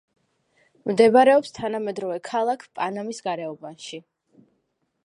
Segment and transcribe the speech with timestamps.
[0.91, 4.03] მდებარეობს თანამედროვე ქალაქ პანამის გარეუბანში.